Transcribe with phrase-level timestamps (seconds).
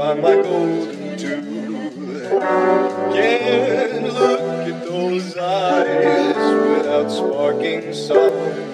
[0.00, 2.32] find my golden tooth.
[3.12, 8.69] Can't look at those eyes without sparking sorrow.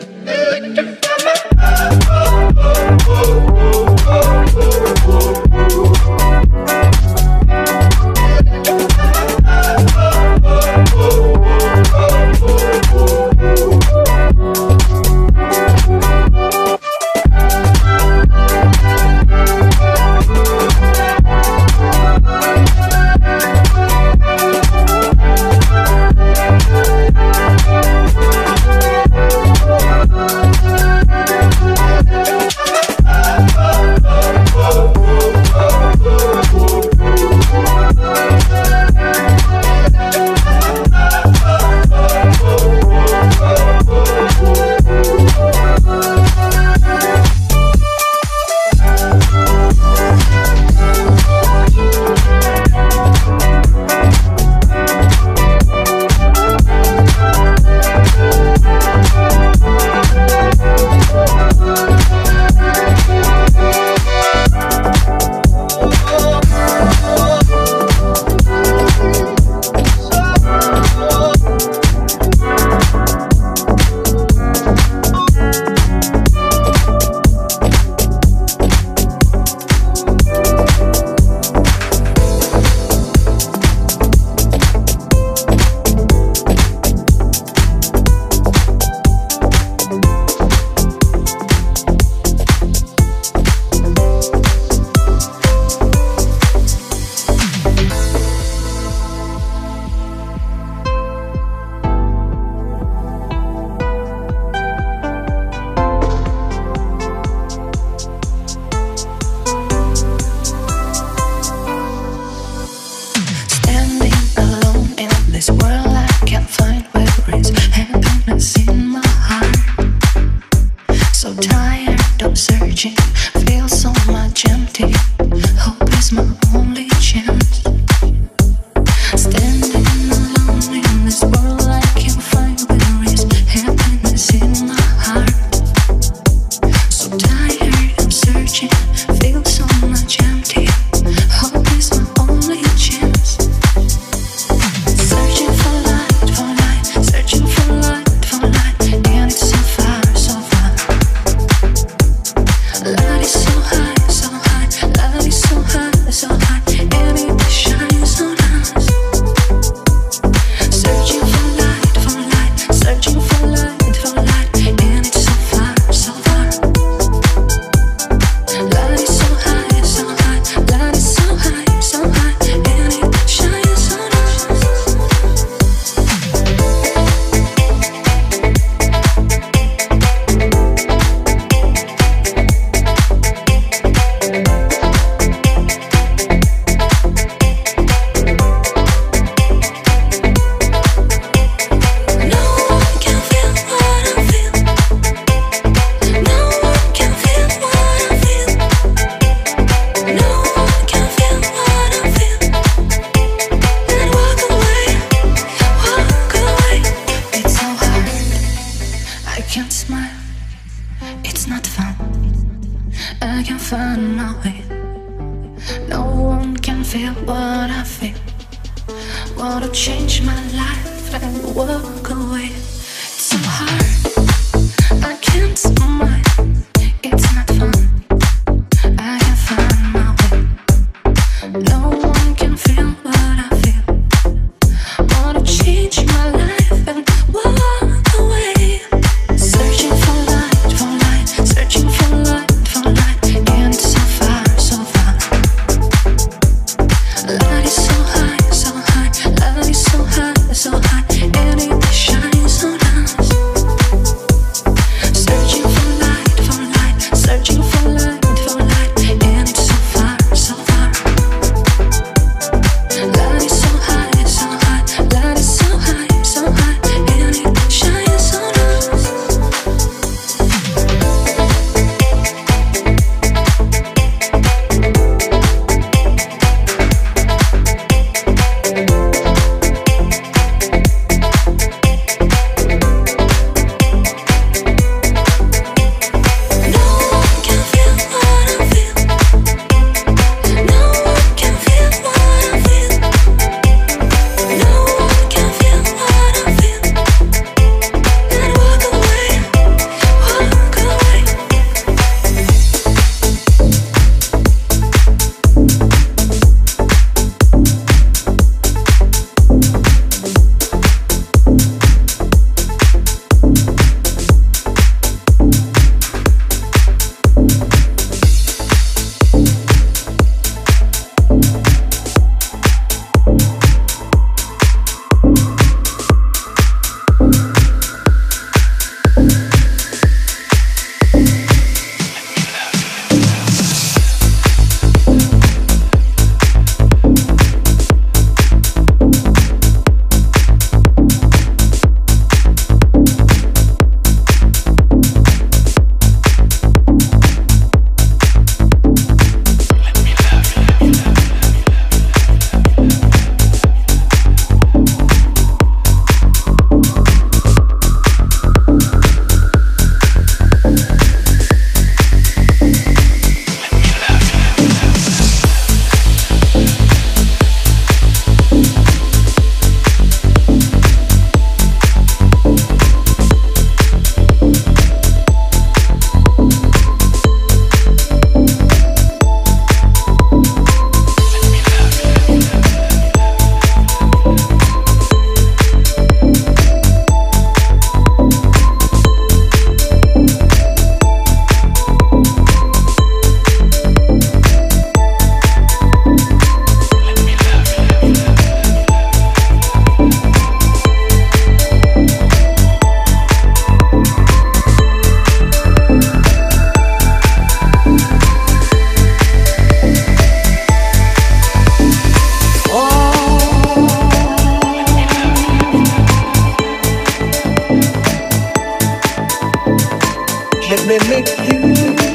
[420.86, 422.05] Me make you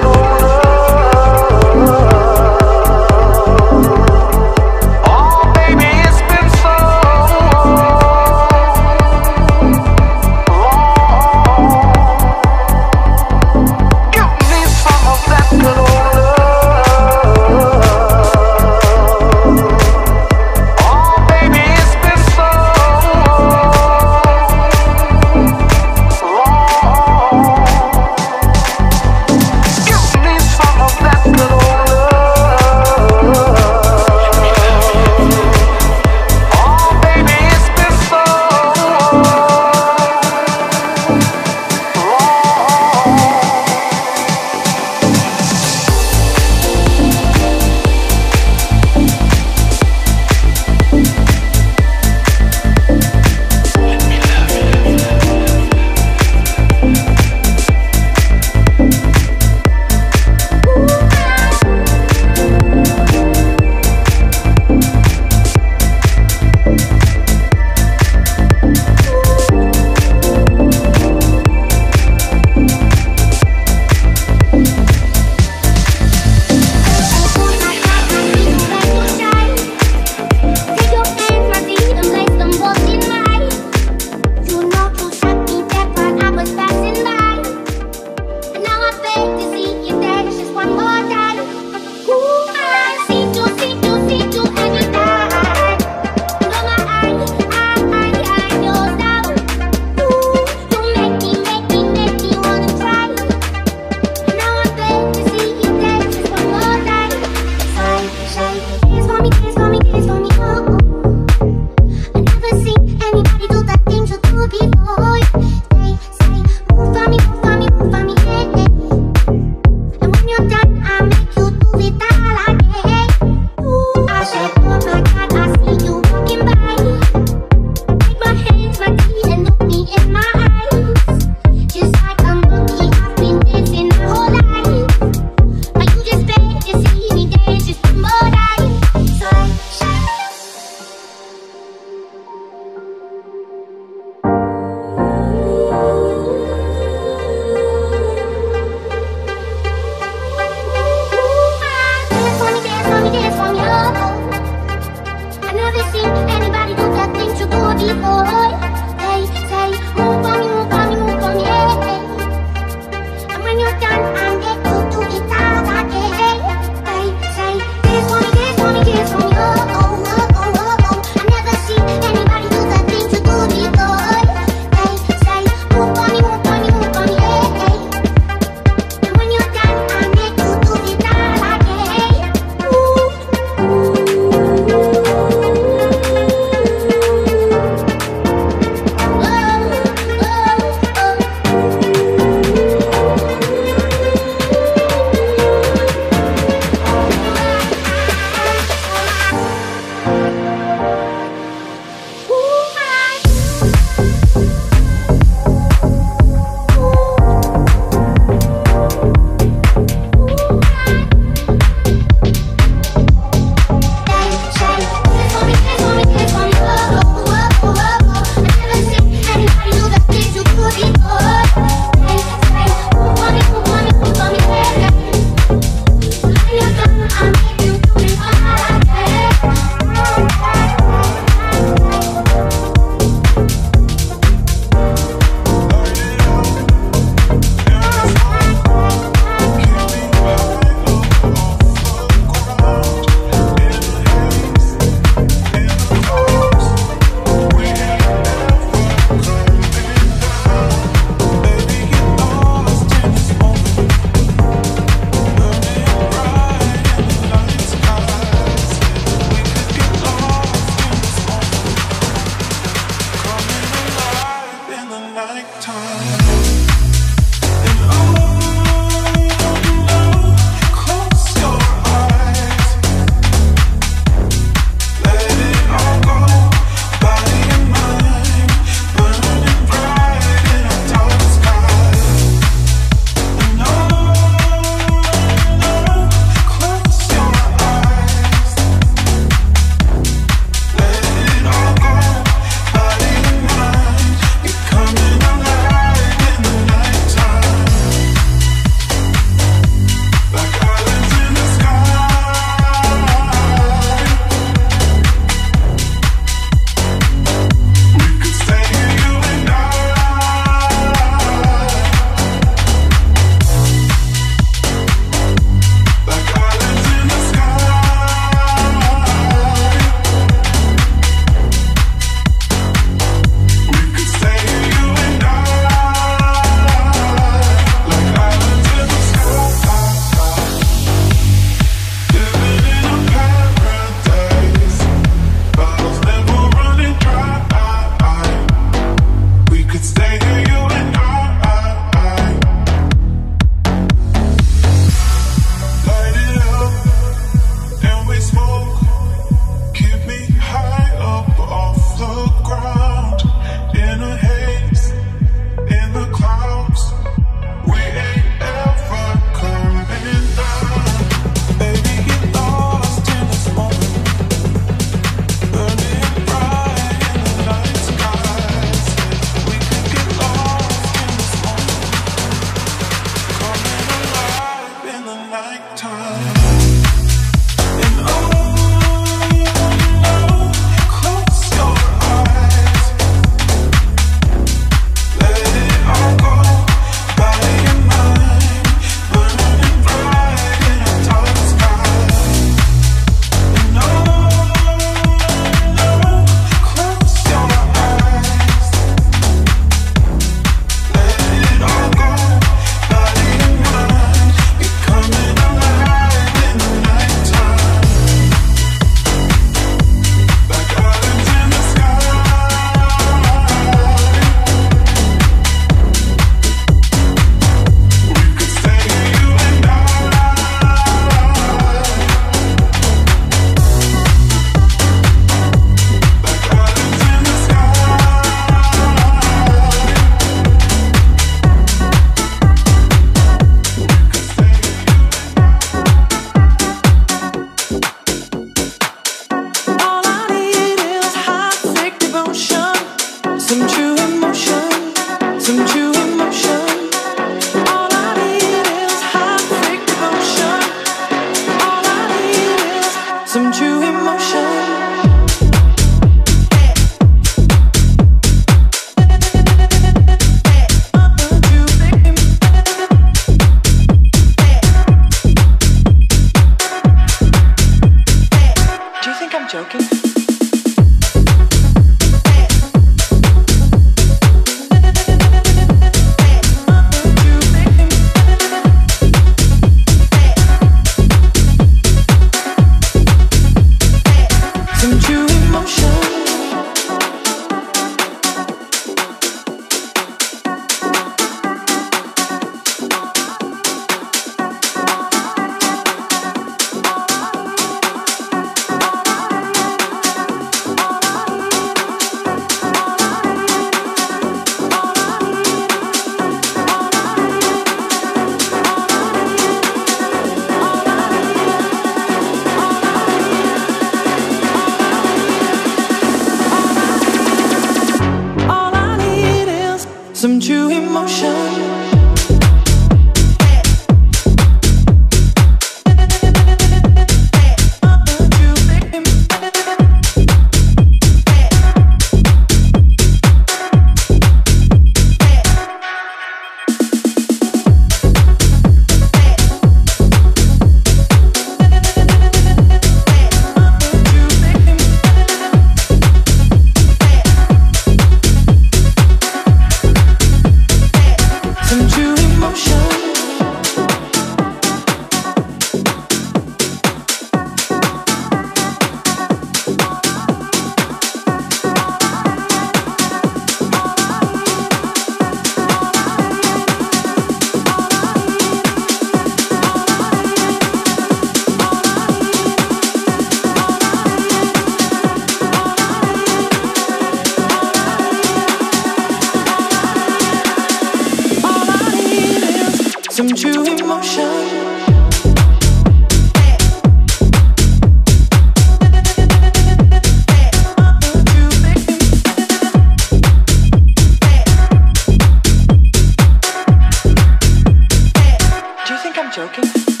[599.41, 600.00] Okay.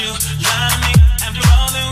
[0.00, 1.89] you lie to me after all that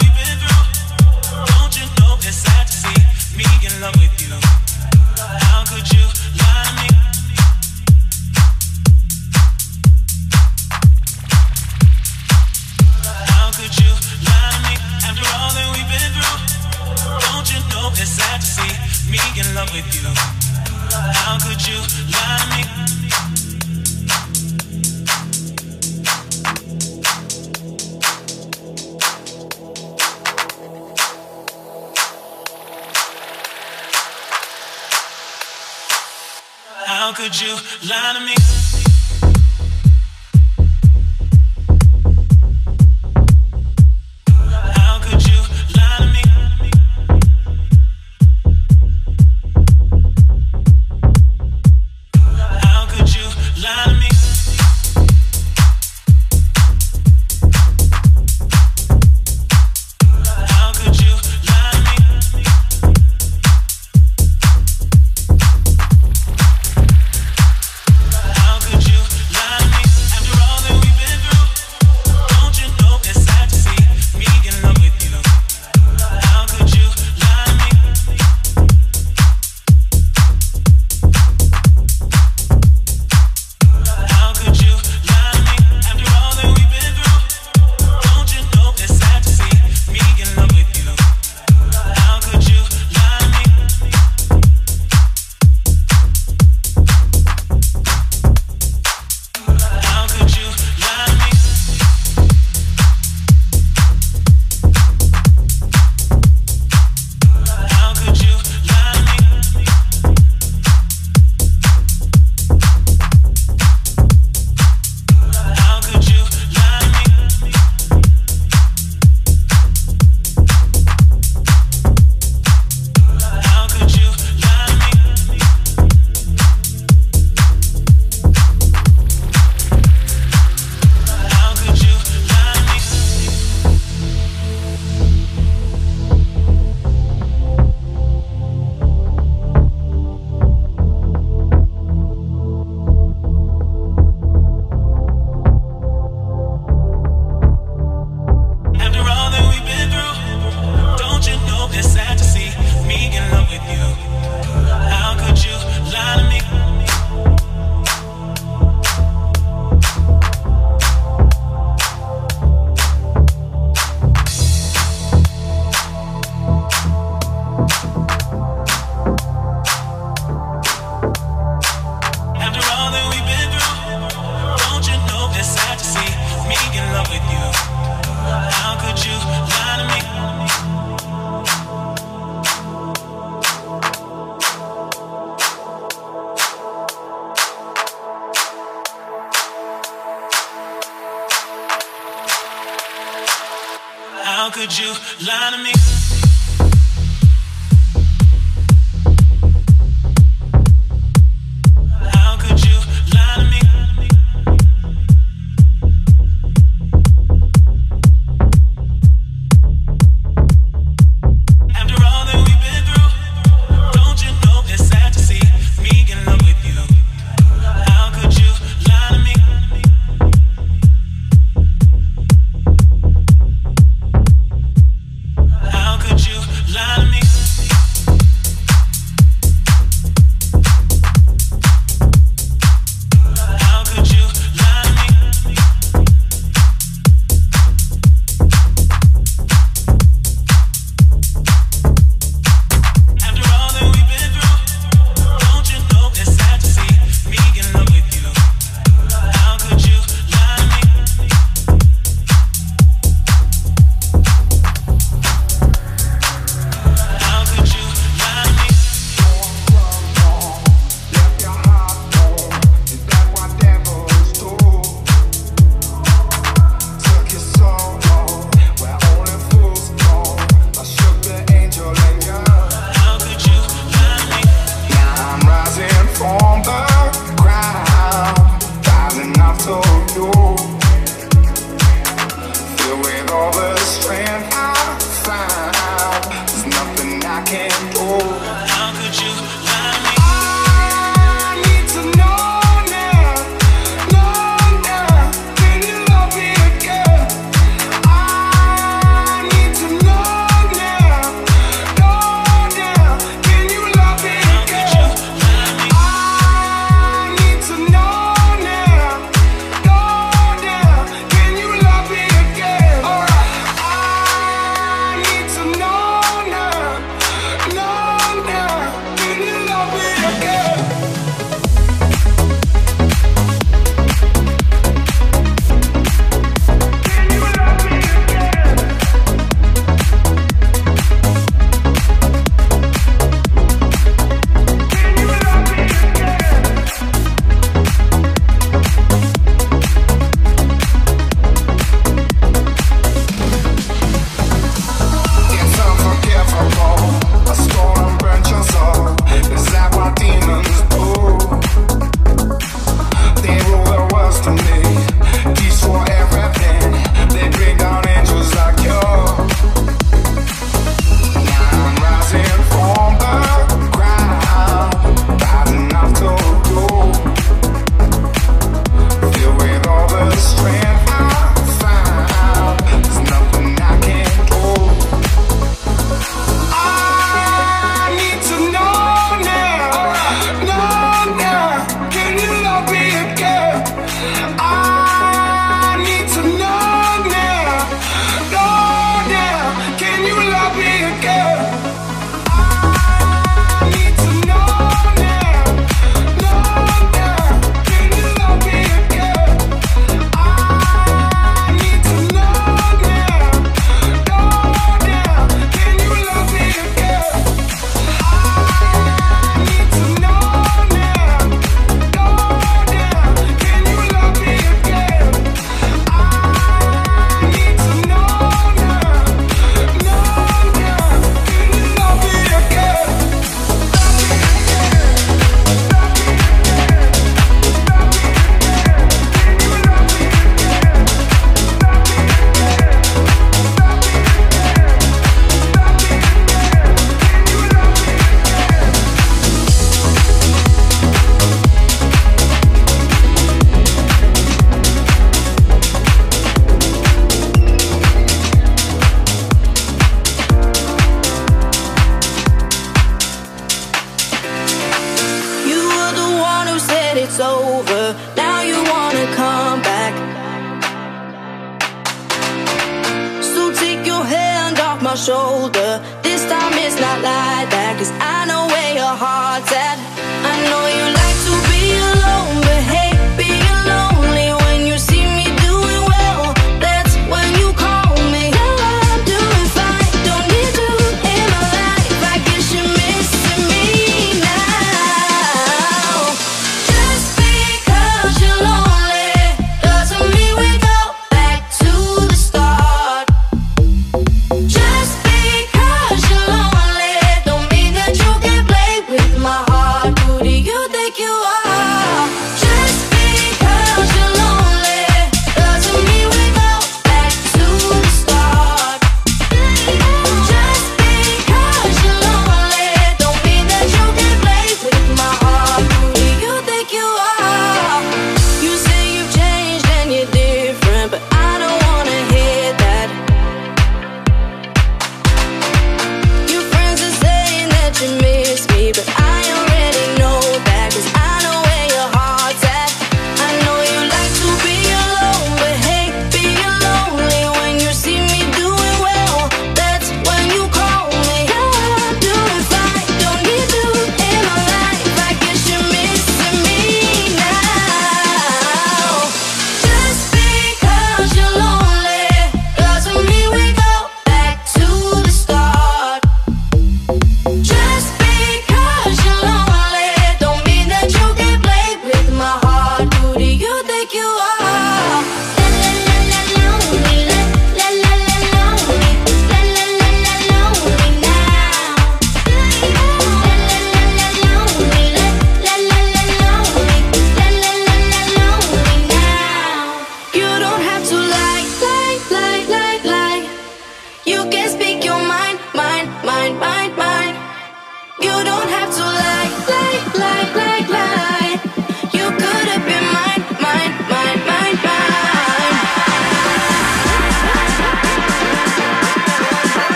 [564.08, 564.47] take you off.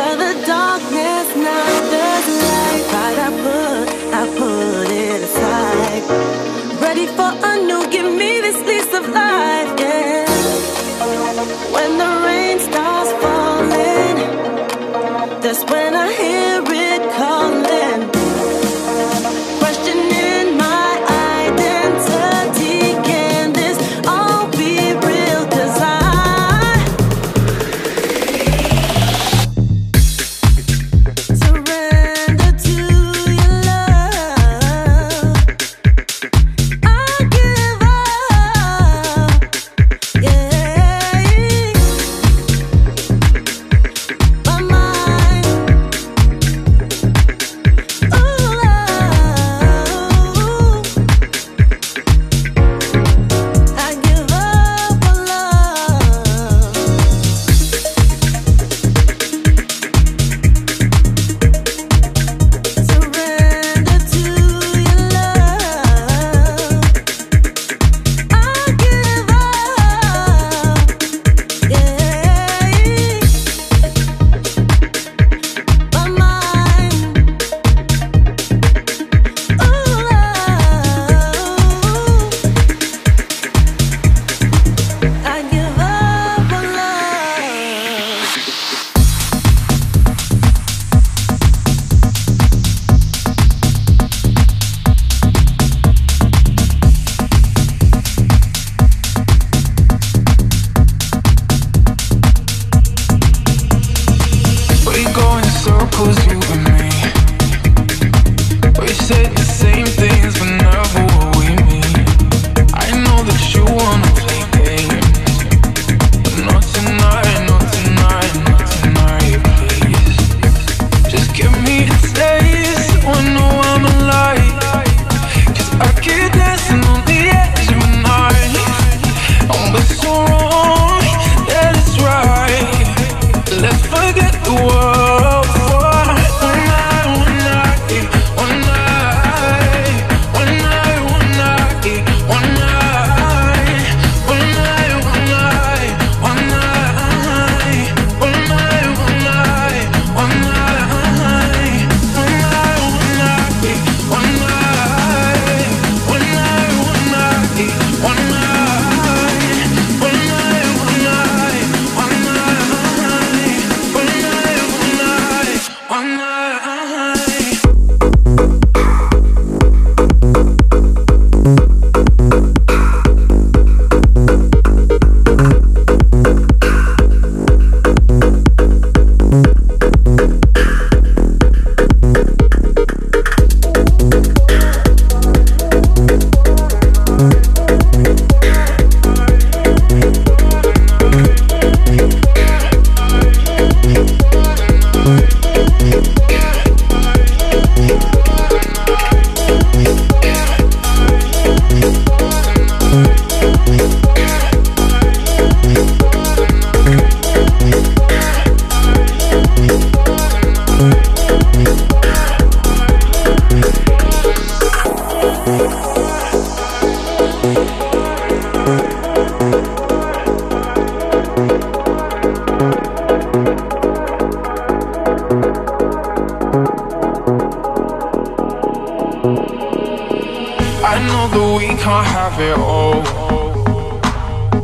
[0.00, 0.29] Over the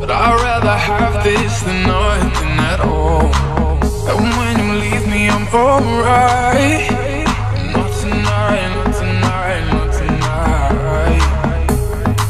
[0.09, 3.27] life this than nothing at all.
[4.11, 6.91] And when you leave me, I'm alright.
[7.73, 11.23] Not tonight, not tonight, not tonight.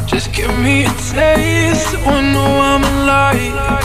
[0.07, 3.85] Just give me a taste, so I know I'm alive.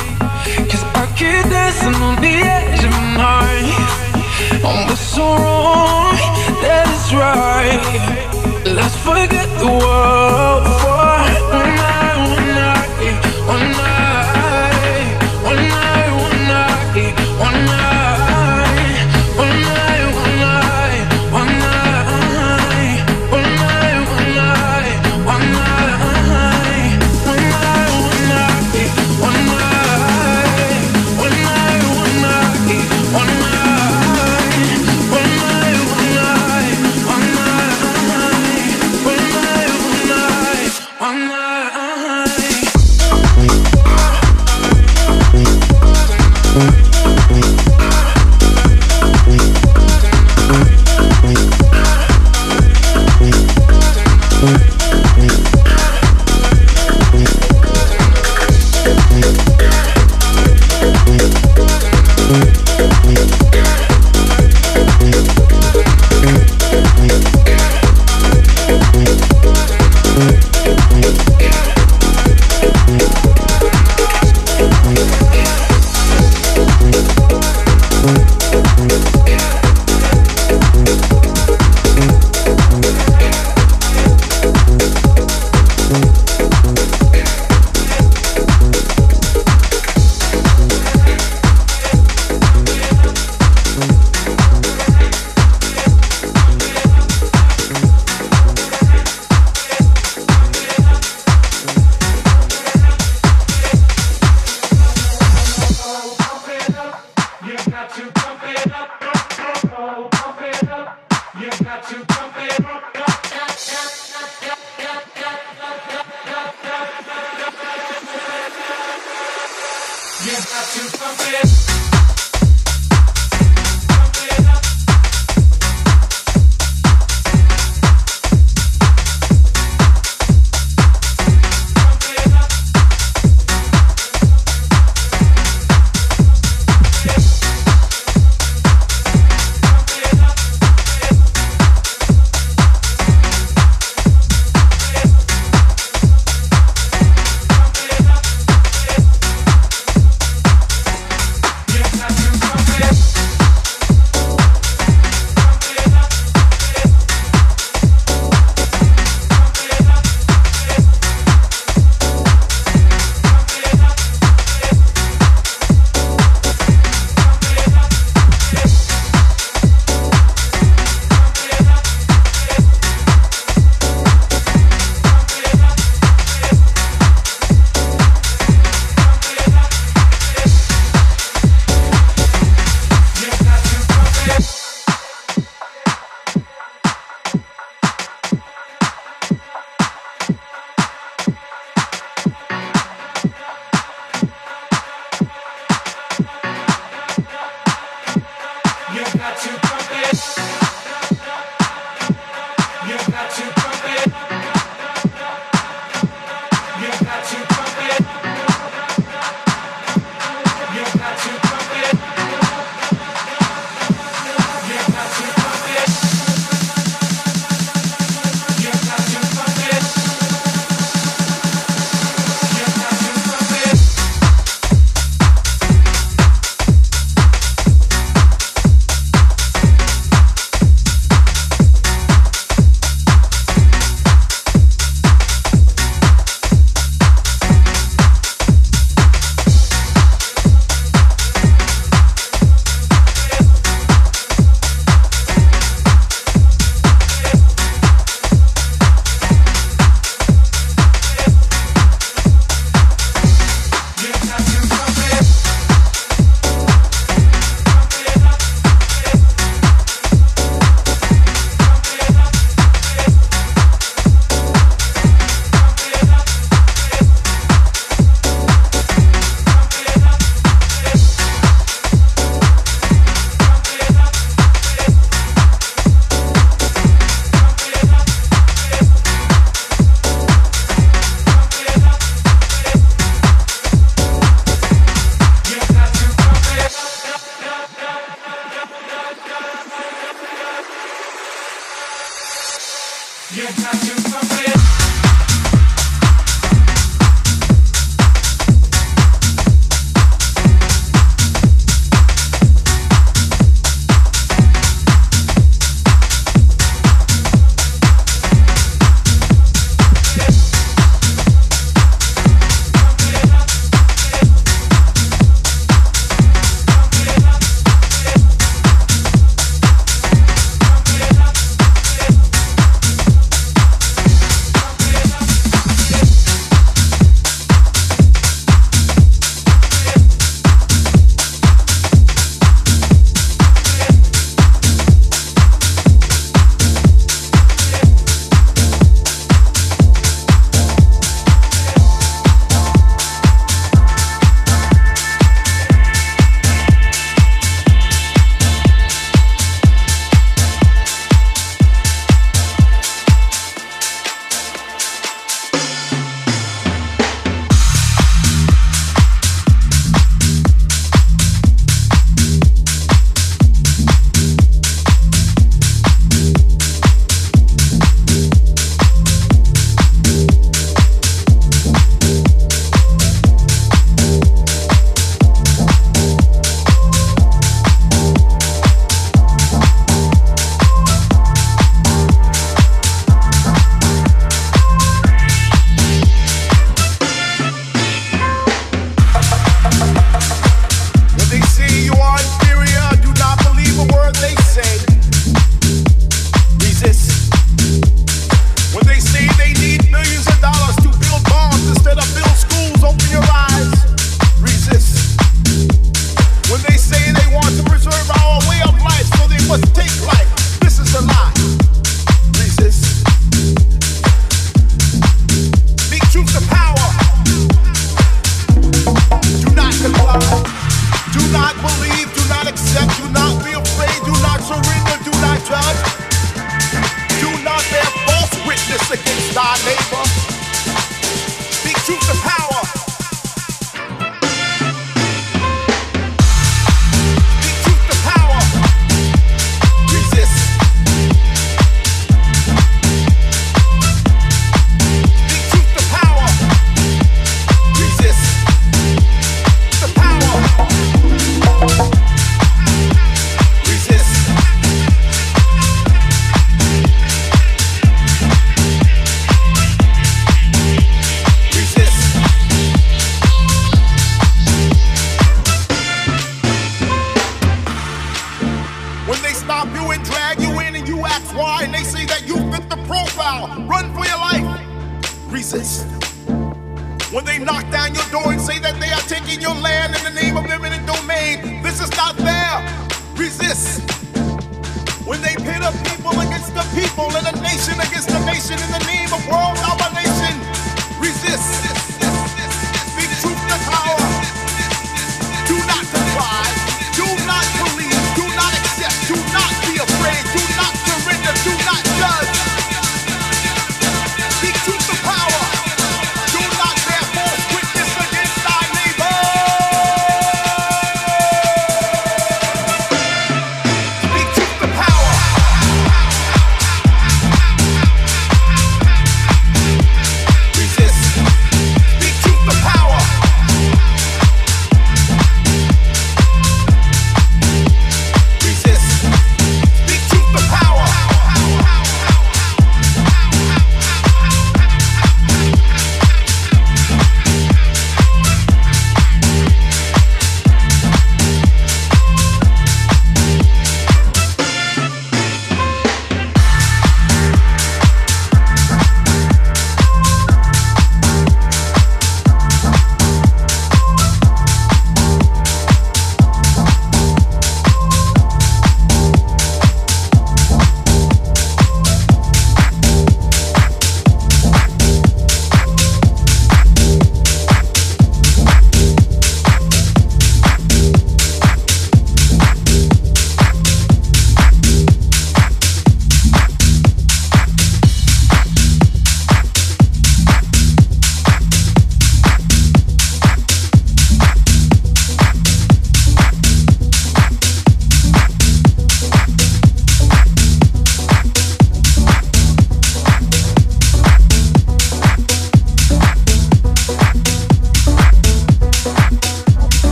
[0.70, 4.66] Cause I keep dancing on the edge of knife.
[4.68, 6.16] And we're so wrong,
[6.64, 7.84] that is right.
[8.66, 10.71] Let's forget the world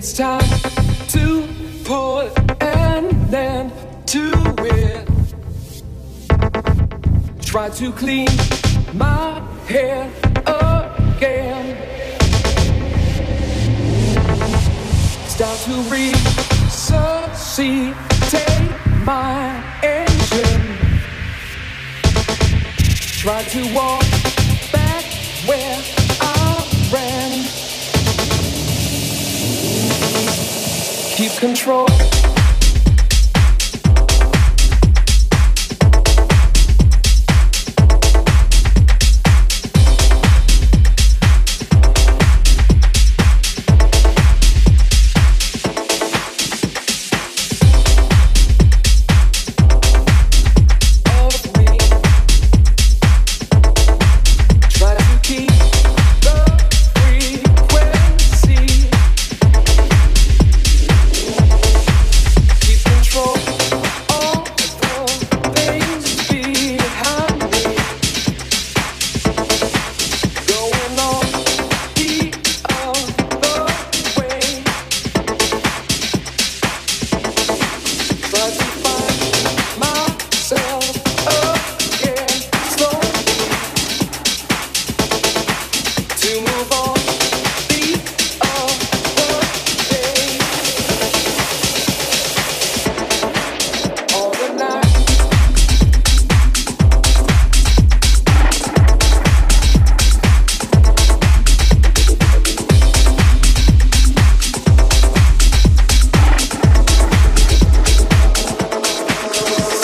[0.00, 0.48] It's time
[1.08, 1.48] to
[1.84, 2.30] pull
[2.60, 3.72] and then
[4.06, 5.08] to it.
[7.42, 8.28] Try to clean
[8.94, 10.08] my hair
[10.46, 11.76] again.
[15.26, 16.30] Start to resuscitate
[19.04, 20.78] my engine.
[23.18, 24.17] Try to walk.
[31.38, 32.17] control.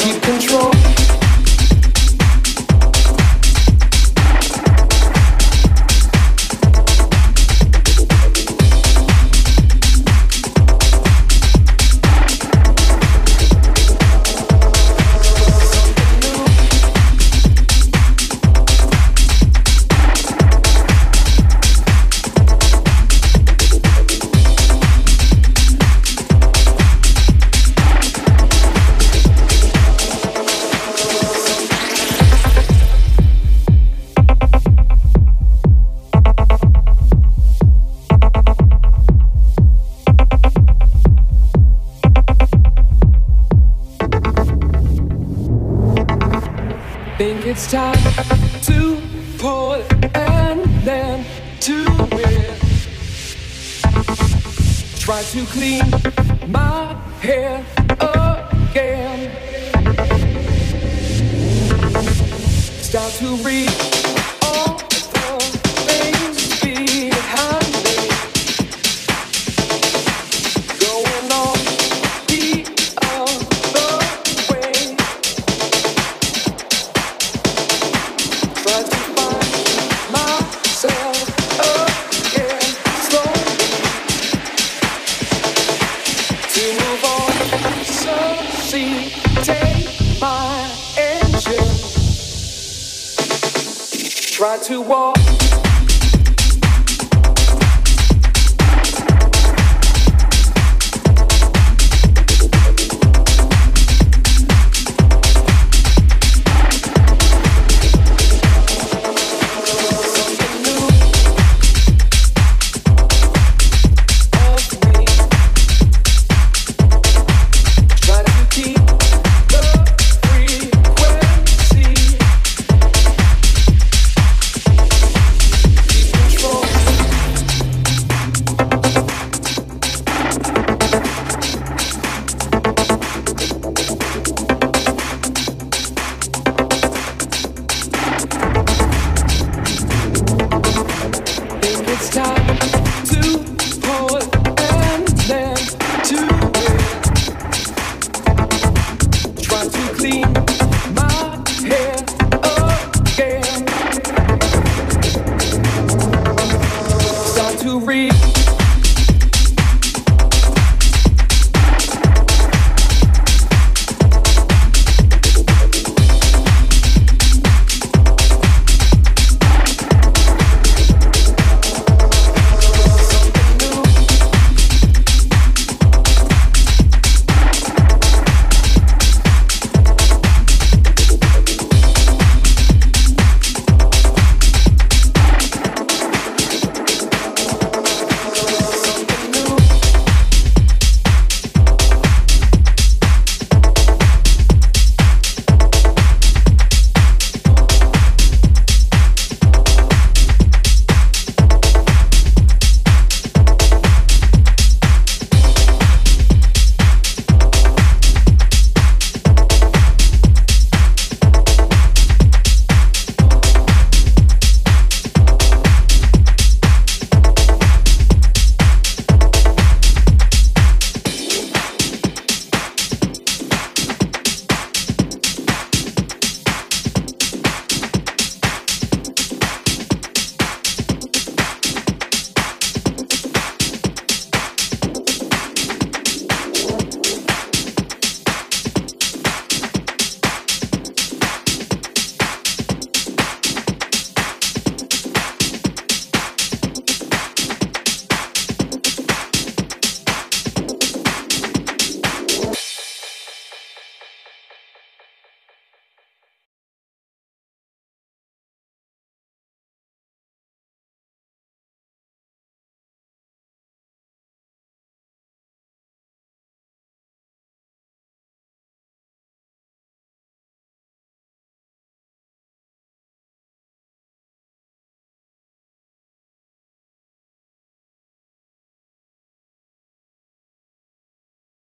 [0.05, 0.84] keep control.